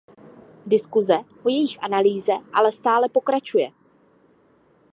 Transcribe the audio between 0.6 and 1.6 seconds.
Diskuze o